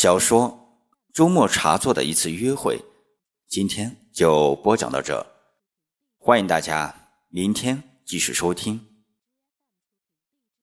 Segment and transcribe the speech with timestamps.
[0.00, 0.78] 小说
[1.12, 2.80] 周末茶座的一次约会。
[3.48, 5.26] 今天就播讲到这。
[6.20, 6.94] 欢迎大家
[7.30, 8.87] 明天继续收听。